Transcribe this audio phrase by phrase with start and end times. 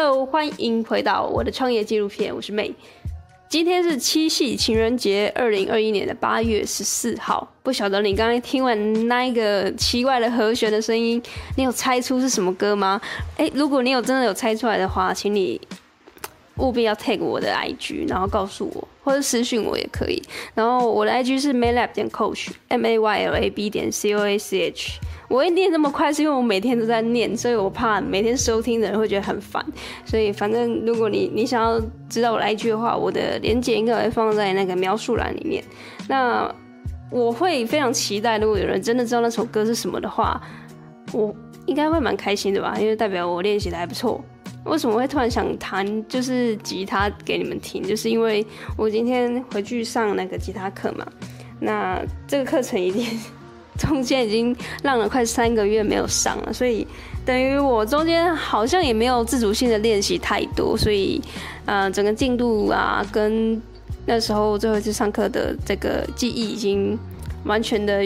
[0.00, 2.72] Hello，欢迎回到我的创业纪录片，我是 May。
[3.48, 7.52] 今天是七夕情人节，二零二一年的八月十四号。
[7.64, 11.20] 不晓得你刚才听完那一个奇怪的和弦的声音，
[11.56, 13.00] 你有猜出是什么歌吗？
[13.38, 15.60] 诶，如果你有真的有猜出来的话，请你
[16.58, 18.88] 务必要 tag 我的 IG，然后告诉我。
[19.02, 20.22] 或者私讯我也可以，
[20.54, 24.68] 然后我的 IG 是 maylab 点 coach，m a y l a b 点 c o a c
[24.68, 25.00] h。
[25.28, 29.64] 我会念这么快，是因为我每天都在念，所以我怕每天收听的人会觉得很烦。
[30.04, 35.62] 所以反正如果你你想要知道我来一句的话，我的链接应该会放在那个描述栏里面。
[36.08, 36.50] 那
[37.10, 40.40] 我会非常期待，如果有人真的知道那首歌是什么的话，
[41.12, 41.34] 我
[41.66, 44.24] 应该会蛮开心的吧，因为代表我练习的还不错。
[44.64, 47.82] 为什么会突然想弹就是吉他给你们听？
[47.82, 48.44] 就是因为
[48.76, 51.06] 我今天回去上那个吉他课嘛。
[51.60, 53.06] 那这个课程一定
[53.78, 56.86] 中间已经浪了快三个月没有上了，所以
[57.24, 61.22] 等于我中间好像也没有自主性的练习太多，所以
[61.64, 63.62] 呃，整个进度啊跟
[64.04, 66.98] 那时候最后一次上课的这个记忆已经
[67.44, 68.04] 完全的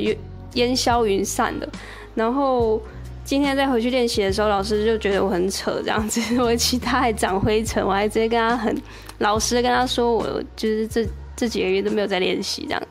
[0.55, 1.69] 烟消云散了，
[2.15, 2.81] 然后。
[3.25, 8.77] 今天再回去练习的时候，老师就觉得我很扯，这样子，我的吉他还长灰尘，我还直接跟他很
[9.19, 12.83] 老实的跟他说，我就是这这几个月都没有在练习这样，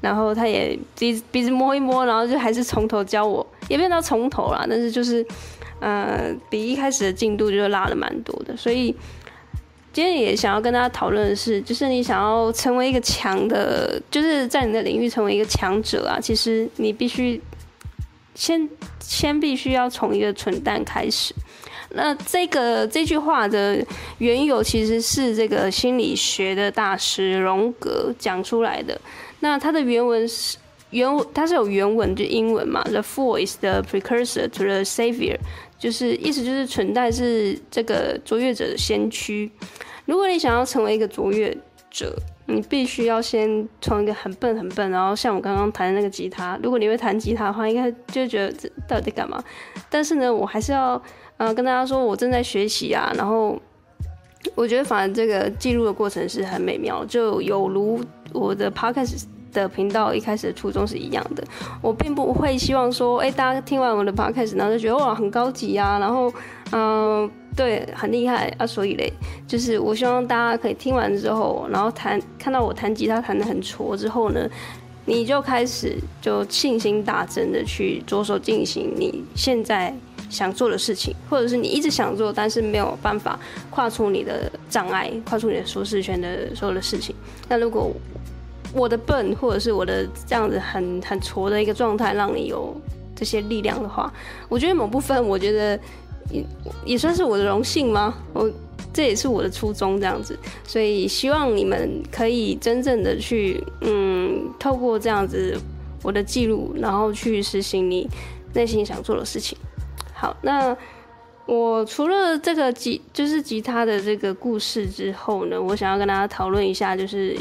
[0.00, 5.24] 然后他也鼻子鼻子摸一摸，然后就还是从头教我，也没有到从头啦，但是就是
[5.80, 8.94] 呃比一开始的进度就拉了蛮多的，所以
[9.92, 17.40] 今天也想要跟大家讨论的是，就是你想要成为一个强的，就是在你的领域成为一个强者啊，其实你必须。
[18.34, 18.68] 先
[19.00, 21.34] 先必须要从一个蠢蛋开始。
[21.90, 23.84] 那这个这句话的
[24.18, 29.00] 缘由其实是这个心理学的大师荣格讲出来的。
[29.40, 30.58] 那他的原文是
[30.90, 32.82] 原文，它是有原文，就英文嘛。
[32.84, 35.36] The fool is the precursor to the savior，
[35.78, 39.50] 就是意思就是存在是这个卓越者的先驱。
[40.06, 41.56] 如果你想要成为一个卓越
[41.90, 42.16] 者，
[42.50, 49.38] 你必须要先从一个很笨很笨，然后像我刚刚弹的那个吉他，如果你会弹吉他的话，应该就觉得这到底干嘛？
[49.90, 51.00] 但是呢，我还是要
[51.36, 53.12] 呃跟大家说，我正在学习啊。
[53.14, 53.60] 然后
[54.54, 58.00] 我觉得，反正这个记录的过程是很美妙，就有如
[58.32, 61.44] 我的 podcast 的频道一开始的初衷是一样的。
[61.82, 66.32] 我并不会希望说，哎，大家听完我的 podcast，然后就觉得哇很高级啊，然后
[66.72, 67.30] 嗯。
[67.58, 68.64] 对，很厉害啊！
[68.64, 69.12] 所以嘞，
[69.44, 74.48] 就是我希望大家可以听完之后，然后弹看到我弹吉他弹得很挫之后呢，
[75.06, 79.92] 你就开始就信心大增的去着手进行你现在
[80.30, 83.36] 想做的事情，或者是你一直想做但是没有办法
[83.70, 87.12] 跨出你的障碍，跨出你的舒适圈的所有的事情。
[87.48, 87.92] 那如果
[88.72, 92.80] 我的笨，或者是我的这样子很很挫的一个状态，让你有
[93.16, 94.12] 这些力量的话，
[94.48, 95.76] 我觉得某部分，我觉得。
[96.30, 96.44] 也
[96.84, 98.14] 也算是我的荣幸吗？
[98.32, 98.50] 我
[98.92, 105.56] 这也是我的初衷，这样子，所以希望你们可以真正的去，嗯，透过这样子
[106.02, 108.08] 我的记录，然后去实行你
[108.54, 109.56] 内心想做的事情。
[110.14, 110.76] 好，那
[111.46, 117.36] 我除了这个吉，就是吉他的这个故事之后呢，我想要跟大家讨论一下，就是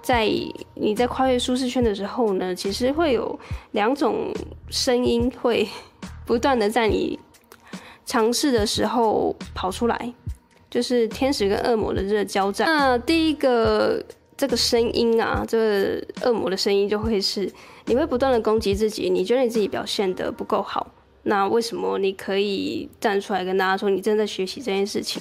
[0.00, 0.26] 在
[0.74, 3.38] 你在跨越舒适圈的时候呢，其实会有
[3.72, 4.32] 两种
[4.70, 5.68] 声音会
[6.24, 7.18] 不断的在你。
[8.08, 10.14] 尝试的时候跑出来，
[10.70, 12.66] 就是天使跟恶魔的这个交战。
[12.66, 14.02] 那第一个
[14.34, 17.52] 这个声音啊，这个恶魔的声音就会是，
[17.84, 20.86] 你会不断的攻击自己，你觉得你自己表现得不够好。
[21.24, 25.20] 那为什么你可以站出来跟大家说你正在学习这件事情？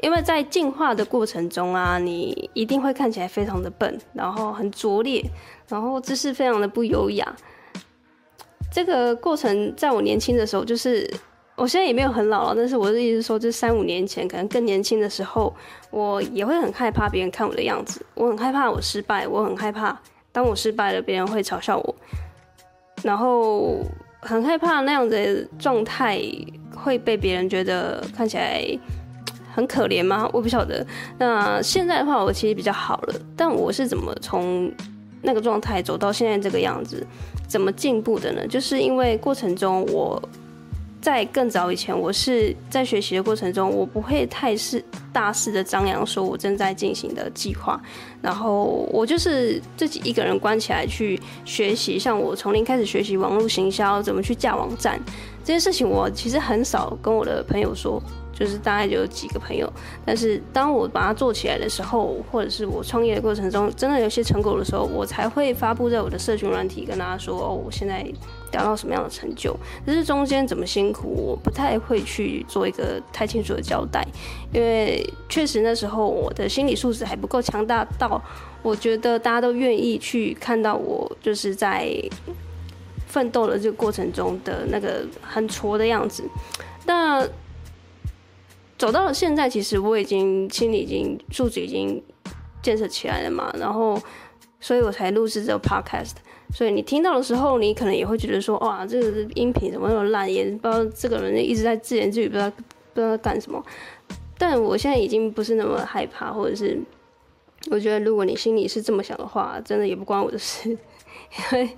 [0.00, 5.22] 因为在进化的过程中啊，你一定会看起来非常的笨，然后很拙劣，
[5.68, 7.36] 然后姿势非常的不优雅。
[8.72, 11.12] 这个过程在我年轻的时候就是。
[11.56, 15.54] 我现在也没有很老了，但是我的意思说，就三五年前，可能更年轻的时候，
[15.90, 19.96] 我也会很害怕别人看我的样子，我很害怕我失败，我很害怕
[20.32, 21.94] 当我失败了，别人会嘲笑我，
[23.04, 23.78] 然后
[24.20, 26.20] 很害怕那样的状态
[26.74, 28.60] 会被别人觉得看起来
[29.54, 30.28] 很可怜吗？
[30.32, 30.84] 我不晓得。
[31.18, 34.68] 那现在的话，我其实比较好了，但我是怎么从
[35.22, 37.06] 那个状态走到现在这个样子，
[37.46, 38.44] 怎么进步的呢？
[38.48, 40.20] 就是因为过程中我。
[41.04, 47.78] 在更早以前，我是在学习的过程中，我不会太是大肆的张扬说我正在进行的计划，
[48.22, 51.98] 然后我就是自己一个人关起来去学习。
[51.98, 54.98] 像我从零开始学习网络行销，怎么去架网站
[55.44, 58.02] 这件事情，我其实很少跟我的朋友说，
[58.32, 59.70] 就是大概就有几个朋友。
[60.06, 68.10] 但是当我把它做起来的时候，或者是我创业的过程中真的有些成果的时候，我才会发布在我的社群软体跟大家说哦，我现在。
[68.54, 69.54] 达到什么样的成就。
[69.84, 74.06] 只是中间怎么辛苦，我不太会去做一个太清楚的交代，
[74.52, 78.22] 因为确实那时候我的心理素质还不够强大到，
[78.62, 81.90] 我觉得大家都愿意去看到我就是在
[83.06, 86.22] 奋斗的这个过程中的那个很挫的样子。
[86.86, 87.26] 那
[88.76, 92.02] 走到了现在，其实我已经心里已经素质已经
[92.62, 94.00] 建设起来了嘛，然后，
[94.60, 96.14] 所以我才录制这个 podcast。
[96.52, 103.60] 所以你听到的时候，你可能也会觉得说，哇，这个音频怎么那么烂，也不知道这个人一直在自言自语，不知道不知道干什么。
[104.36, 106.78] 但我现在已经不是那么害怕，或者是
[107.70, 110.78] 我觉得，如果你心里是这么想的话，真的也不关我的事， 因
[111.58, 111.70] 为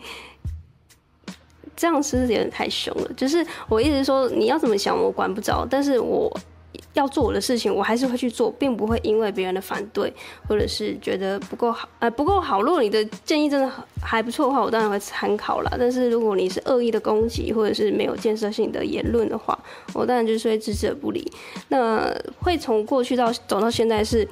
[1.74, 3.10] 这样是有点太凶了？
[3.16, 6.34] 就是我一直说你要怎么想，我管不着，但是我。
[6.94, 10.12] 要做我的事情，我还是会去做，并不会因为别人的反对，
[10.48, 12.62] 或者是觉得不够好，呃，不够好。
[12.62, 13.70] 如果你的建议真的
[14.02, 15.72] 还不错的话，我当然会参考啦。
[15.78, 19.58] 但是如果你是恶意的攻击，或者是没有建设性的言论的话，
[19.92, 21.30] 我当然就是会置之不理。
[21.68, 24.26] 那会从过去到走到现在是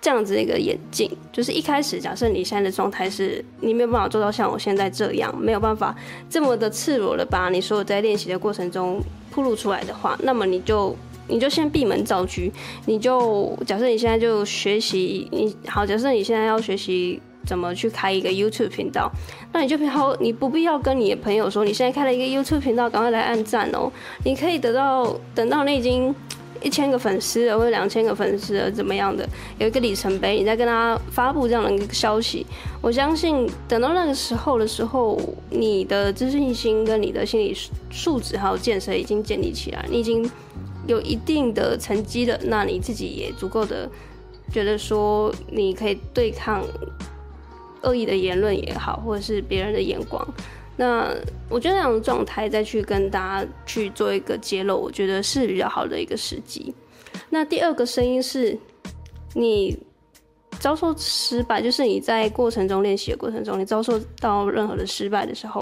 [0.00, 5.94] 这样子的一个演进，就是一开始假设你现在的状态是你没有办法做到像我现在这样，没有办法
[6.28, 9.00] 这么的赤裸的把你所有在练习的过程中
[9.30, 10.96] 铺露出来的话，那么你就。
[11.30, 12.42] 你就先闭门造车，
[12.86, 19.10] 你就假设你现在就学习，你好，假设你现在要学习怎么去开一个 YouTube 频道，
[19.52, 23.90] 那你就好，你不必要跟你的朋友说你现在开了一个 YouTube 频道，赶快来按赞哦。
[24.24, 26.14] 你可以得到等到你已经
[26.62, 29.26] 一千个粉丝，或者两千个粉丝，怎么样的，
[29.58, 32.44] 有一个里程碑，你再跟他发布这样的一个消息，
[32.82, 35.18] 我相信等到那个时候的时候，
[35.48, 37.56] 你的自信心跟你的心理
[37.90, 40.30] 素质还有建设已经建立起来，你已经。
[40.86, 43.88] 有一定的成绩的，那你自己也足够的
[44.52, 46.64] 觉得说，你可以对抗
[47.82, 50.26] 恶意的言论也好，或者是别人的眼光。
[50.76, 51.14] 那
[51.48, 56.74] 我觉得那种状态再去跟大家去做一个揭露，我觉得是比较好的一个时机。
[57.28, 58.58] 那第二个声音是
[59.34, 59.78] 你。
[60.60, 65.60] 遭受失败，就是你在过程中练习的过程中，你遭受到任何的失败的时候，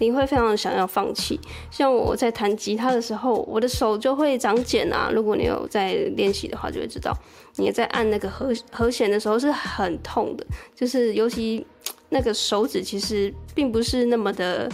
[0.00, 1.40] 你会非常想要放弃。
[1.70, 5.08] 像我在弹吉他的时候，我的手就会长茧啊。
[5.14, 7.16] 如果你有在练习的话，就会知道，
[7.54, 10.44] 你在按那个和和弦的时候是很痛的，
[10.74, 11.64] 就是尤其
[12.08, 14.68] 那个手指其实并不是那么的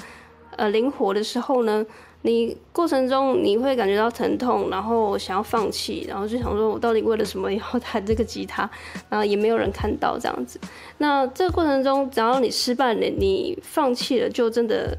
[0.57, 1.85] 呃灵活的时候呢。
[2.27, 8.69] 你过程中你会感觉到疼痛，然后想要放弃，然后就想说，我到底为了什么要弹这个吉他？
[9.09, 10.59] 然后也没有人看到这样子。
[10.99, 14.99] 那这个过程中，只要你失败了，你放弃了，就真的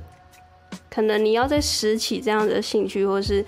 [0.89, 3.43] 可能你要再拾起这样的兴趣或是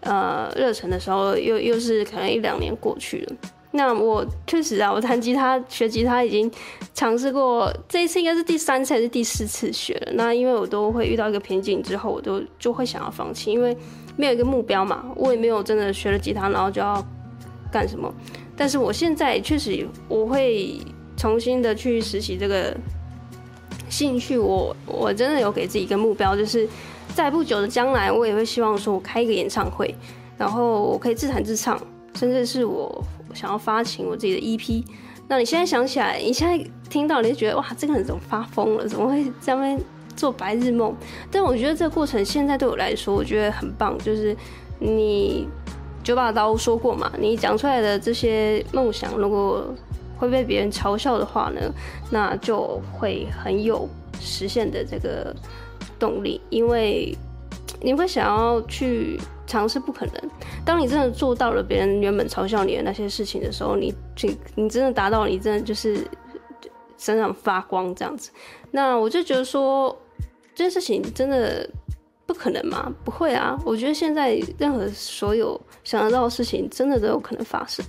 [0.00, 3.36] 呃热忱的时候，又又是可能一两年过去了。
[3.74, 6.50] 那我确实啊，我弹吉他学吉他已经
[6.92, 10.12] 尝试过，这一次应该是第三次还是第四次学了。
[10.12, 13.74] 那因为我都会遇到一个瓶颈之后，我都就会想要放弃，因为
[14.14, 15.06] 没有一个目标嘛。
[15.16, 17.02] 我也没有真的学了吉他，然后就要
[17.72, 18.12] 干什么。
[18.54, 20.78] 但是我现在确实我会
[21.16, 22.76] 重新的去拾起这个
[23.88, 24.36] 兴趣。
[24.36, 26.68] 我我真的有给自己一个目标，就是
[27.14, 29.94] 在不久的将来，我也会希望说我开一个演唱会，
[30.36, 31.80] 然后我可以自弹自唱，
[32.16, 33.02] 甚至是我。
[33.34, 34.84] 想要发行我自己的 EP，
[35.28, 38.86] 那你现在想起来，你现在听到，你就觉得哇，这个人怎么发疯了？
[38.86, 39.80] 怎么会在那边
[40.14, 40.94] 做白日梦？
[41.30, 43.96] 但我觉得这个过程现在对我来说，我觉得很棒。
[43.98, 44.36] 就是
[44.78, 45.48] 你
[46.02, 49.74] 九把刀说过嘛，你讲出来的这些梦想，如果
[50.18, 51.60] 会被别人嘲笑的话呢，
[52.10, 53.88] 那就会很有
[54.20, 55.34] 实现的这个
[55.98, 57.16] 动力，因为
[57.82, 59.20] 你会想要去。
[59.44, 60.14] 尝试不可能。
[60.64, 66.06] 当你真的做到了别人原本嘲笑你的那些事情的时候，你你你真的达到，你真的就是
[66.96, 68.30] 身上发光这样子。
[68.70, 69.94] 那我就觉得说，
[70.54, 71.68] 这件事情真的
[72.24, 72.90] 不可能吗？
[73.04, 73.58] 不会啊！
[73.66, 77.84] 我觉得现在任何所有想得到的事情，真的都有可能发生。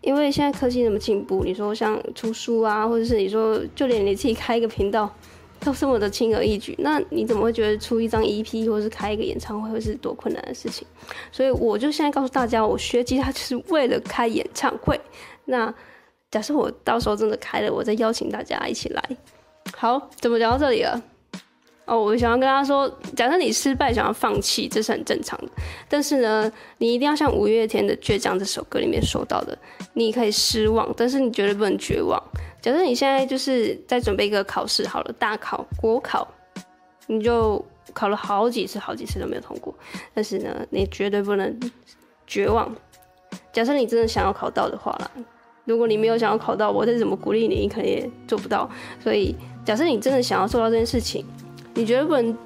[0.00, 5.08] 因为现在科技那么进步，你说像出书啊，或者是你说就连你自己开一个频道。
[5.60, 10.86] 都这么的轻而易举，那你怎么会觉得出一张 EP 或是开一个演唱会会是多困难的事情？
[11.32, 15.00] 所以我就现在告诉大家，我学吉他就是为了开演唱会。
[15.46, 15.72] 那
[16.30, 19.02] 假设我到时候真的开了，我再邀请大家一起来。
[19.76, 21.02] 好，怎么聊到这里了？
[21.86, 22.86] 哦，我想要跟大家说，
[23.16, 25.50] 假设你失败想要放弃，这是很正常的。
[25.88, 29.56] 但是呢，你一定要像五月天的《倔强》这首歌里面说到的，
[29.94, 32.22] 你可以失望，但是你绝对不能绝望。
[32.60, 36.26] 假设你现在就是在准备一个考试，好了，大考、国考，
[37.06, 39.72] 你就考了好几次、好几次都没有通过，
[40.12, 41.58] 但是呢，你绝对不能
[42.26, 42.74] 绝望。
[43.52, 45.10] 假设你真的想要考到的话啦，
[45.64, 48.68] 如果你没有想要考到，我再怎么鼓励你，你可能也做不到。
[49.02, 49.34] 所以，
[49.64, 51.24] 假设你真的想要做到这件事情，
[51.74, 52.36] 你绝对不能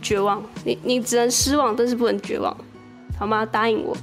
[0.00, 2.56] 绝望，你你只能失望，但是不能绝望，
[3.18, 3.44] 好吗？
[3.44, 3.96] 答应我。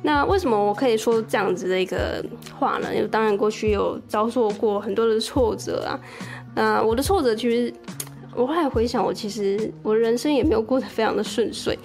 [0.00, 2.24] 那为什么我可以说这样子的一个
[2.56, 2.94] 话呢？
[2.94, 6.00] 因为当然过去有遭受过很多的挫折啊，
[6.54, 7.72] 呃，我的挫折其实
[8.34, 11.76] 我后来回想，我其实我人生也没有过得非常的顺遂，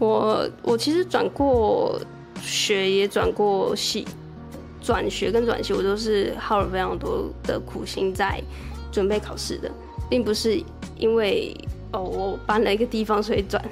[0.00, 1.96] 我我其实转过
[2.42, 4.04] 学也转过系，
[4.82, 8.42] 转学跟转系我都是耗了非常多的苦心在
[8.90, 9.70] 准备考试的，
[10.08, 10.60] 并不是
[10.98, 11.56] 因为
[11.92, 13.64] 哦我搬了一个地方所以转，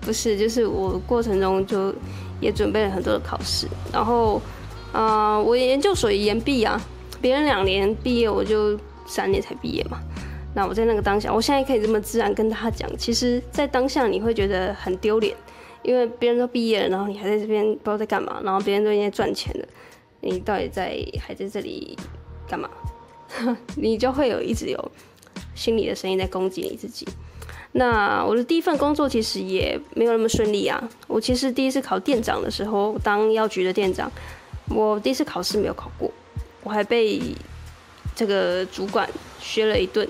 [0.00, 1.94] 不是，就是我过程中就。
[2.42, 4.42] 也准备了很多的考试，然后，
[4.92, 6.78] 啊、呃，我研究所也延毕啊，
[7.20, 9.98] 别人两年毕业，我就三年才毕业嘛。
[10.54, 15.34] 那我在那个当下，我现在可以这么自然跟他讲，其实，在当下你会觉得很丢脸，
[15.82, 19.66] 因为别人都毕业了，然后你还在这边不知道在干嘛，然后别人都已经赚钱了，
[20.20, 21.96] 你到底在还在这里
[22.48, 22.68] 干嘛？
[23.76, 24.92] 你就会有一直有
[25.54, 27.06] 心里的声音在攻击你自己。
[27.74, 30.88] 那我的第一份工作其实也没有那么顺利啊。
[31.06, 34.12] 我其实第一次考店长的时候，当药局的店长，
[34.68, 36.12] 我第一次考试没有考过，
[36.62, 37.18] 我还被
[38.14, 39.08] 这个主管
[39.40, 40.06] 削了一顿，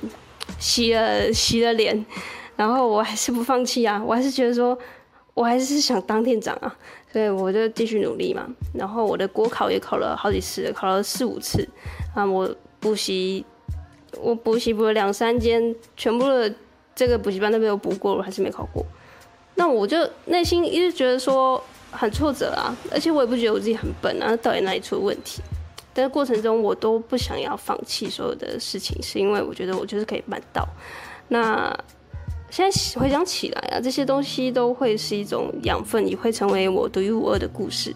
[0.58, 2.04] 洗了洗了脸，
[2.56, 4.76] 然后我还是不放弃啊，我还是觉得说，
[5.34, 6.76] 我还是想当店长啊，
[7.12, 8.44] 所以我就继续努力嘛。
[8.74, 11.68] 然后我的国考也考了好几次，考了四五次
[12.12, 13.44] 啊，我补习，
[14.20, 16.52] 我补习补了两三间，全部的。
[16.94, 18.84] 这个补习班都没有补过，我还是没考过。
[19.54, 25.42] 那我就内心一直觉得说很挫折啊，而且我也不觉得我自己很笨啊，到底哪里出了问题？
[25.92, 30.66] 但是过程中我都不想要放弃所有的事情，是因为我觉得我就是可以办到。
[31.28, 31.70] 那
[32.50, 37.94] 现在回想起来啊，这些东西都会是一种养分，也会成为我独一无二的故事。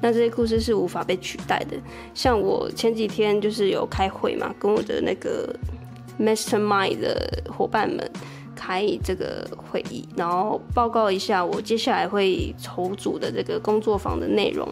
[0.00, 1.76] 那这些故事是无法被取代的。
[2.14, 5.54] 像我前几天就是有开会嘛，跟我的那个
[6.18, 8.10] Mastermind 的伙伴们。
[8.54, 14.66] 开这个会议，然后报告一下我接下来会筹组的这个工作坊的内容。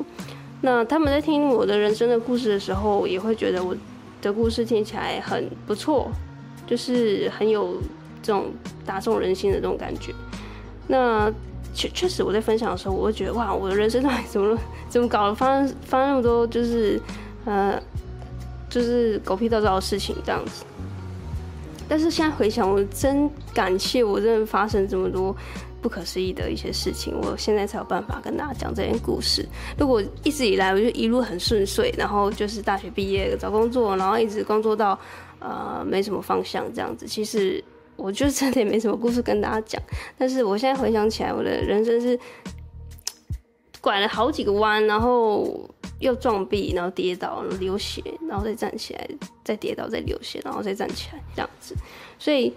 [0.61, 3.77] 那他们在听我的人生的故事的时候，也会觉得我
[4.21, 6.11] 的故事听起来很不错，
[6.67, 7.75] 就是很有
[8.23, 8.53] 这种
[8.87, 10.15] 打中人心的这种感觉。
[10.87, 11.29] 那
[11.75, 14.57] 确确实我在分享的时候，我会觉得哇，我的人生到底怎么
[14.89, 17.01] 怎么搞的，发 生发生那么多就是
[17.45, 17.81] 呃
[18.71, 20.65] 就是狗屁倒灶的事情这样子。
[21.93, 25.37] 但是现在回想，我真感谢我真的发生这么多
[25.83, 29.47] 不可思议的一些事情，我现在才有办法跟大家讲这件故事。
[29.77, 34.99] 如果一直以来我就一路很顺遂，然后就是大学毕业找工作，然后一直工作到
[35.39, 37.63] 呃没什么方向这样子，其实
[37.97, 39.83] 我就真的也没什么故事跟大家讲。
[40.17, 42.19] 但是我现在回想起来，我的人生是
[43.83, 45.69] 拐了好几个弯，然后。
[46.03, 49.09] 又撞壁，然后跌倒，流血，然后再站起来，
[49.45, 51.77] 再跌倒，再流血，然后再站起来，这样子。
[52.19, 52.53] 所以，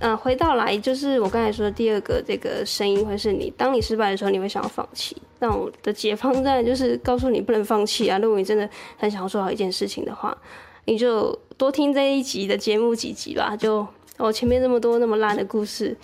[0.00, 5.16] 呃，回到来就是我刚才说的第二个这个声音，会是你当你失败的时候，你会想要放弃。
[5.38, 8.18] 那我的解放在就是告诉你不能放弃啊！
[8.18, 8.68] 如果你真的
[8.98, 10.36] 很想要做好一件事情的话，
[10.84, 13.56] 你就多听这一集的节目几集吧。
[13.56, 13.86] 就
[14.18, 15.96] 我前面这么多那么烂的故事，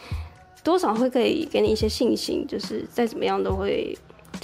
[0.65, 3.95] 多少会可以给你一些信心，就是再怎么样都会。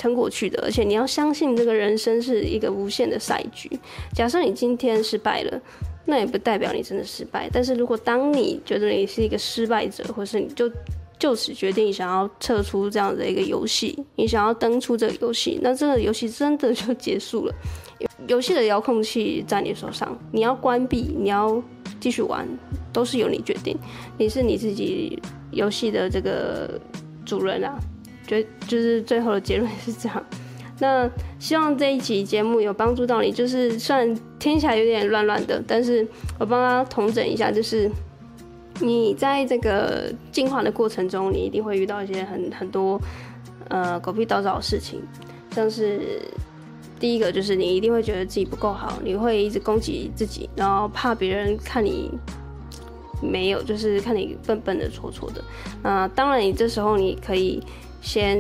[0.02, 3.70] 撑过去的，而且你要相信这个人生是一个无限的赛局。
[4.12, 5.62] 假设你今天失败了，
[6.06, 7.48] 那也不代表你真的失败。
[7.52, 10.68] 但是如果当你觉得你是一个失败者，或是你就
[11.20, 17.54] 就此决定想要撤出这样的一个游戏，你想要登出这个游戏，那这个游戏真的就结束了。
[18.26, 21.62] 游戏的遥控器在你手上，你要关闭，你要
[22.00, 22.44] 继续玩，
[22.92, 23.78] 都是由你决定。
[24.18, 25.16] 你是你自己
[25.52, 26.80] 游戏的这个
[27.24, 27.78] 主人啊。
[28.26, 30.24] 就就是最后的结论是这样，
[30.78, 33.30] 那希望这一集节目有帮助到你。
[33.32, 36.06] 就是虽然听起来有点乱乱的，但是
[36.38, 37.90] 我帮他统整一下，就是
[38.80, 43.00] 你在这个进化的过程中，你一定会遇到一些很很多
[43.68, 45.02] 呃狗屁倒灶的事情，
[45.50, 46.22] 像是
[46.98, 52.10] 第一个就是你一定会觉得自己不够好，你会一直攻击自己，然后怕别人看你。
[53.24, 55.40] 没有，就是看你笨笨的、错错的。
[55.80, 57.62] 那当然，你这时候你可以
[58.02, 58.38] 先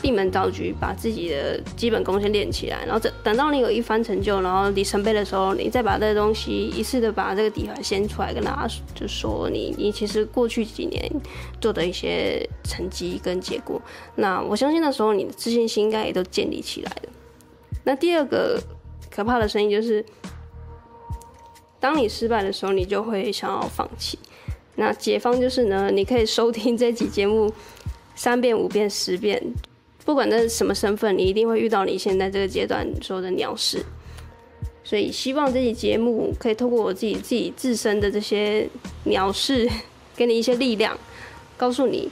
[0.00, 11.10] 闭门造车，把自己的基本功先练起来，然后等等到你有一番成就，然后里程碑的时候，你再把这个东西一次的把这个底牌掀出来，跟大家就说你你其实过去几年
[11.60, 13.82] 做的一些成绩跟结果。
[14.14, 17.08] 那我相信那时候你的自信心应该也都建立起来了。
[17.84, 18.58] 那第二个
[19.10, 20.02] 可怕的声音就是。
[21.80, 24.18] 当你失败的时候，你就会想要放弃。
[24.76, 27.52] 那解方就是呢，你可以收听这期节目
[28.14, 29.42] 三遍、五遍、十遍，
[30.04, 33.84] 不管那是什么身份，你一定会遇到你现在这个阶段说的鸟事。
[34.82, 38.68] 所以希望这期节目可以透过我自己自己自身的这些
[39.04, 39.68] 鸟事，
[40.14, 40.96] 给你一些力量，
[41.56, 42.08] 告诉你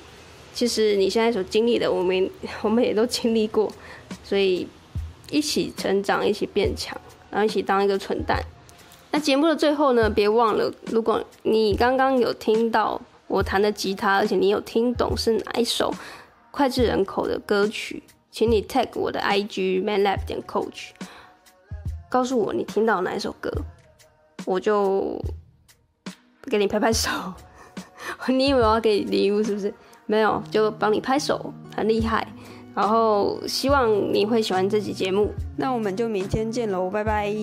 [0.54, 2.30] 其实你现在所经历的，我们
[2.62, 3.70] 我们也都经历过，
[4.24, 4.66] 所以
[5.30, 6.98] 一起成长，一起变强，
[7.30, 8.42] 然后一起当一个蠢蛋。
[9.10, 12.98] 那节目的最后呢，别忘了，如果你刚刚有听到
[13.32, 15.90] 我弹的吉他，而且你有听懂是哪一首
[16.52, 20.90] 脍炙人口的歌曲，请你 tag 我的 IG manlab 点 coach，
[22.10, 23.50] 告诉我你听到哪一首歌，
[24.44, 25.18] 我就
[26.42, 27.08] 给你拍拍手。
[28.28, 29.72] 你以为我要给你礼物是不是？
[30.04, 32.28] 没有，就帮你拍手，很厉害。
[32.74, 37.34] 然后希望你会喜欢这集节目，那我们就明天见喽，拜拜。